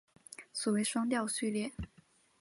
[0.51, 1.71] 所谓双调序列。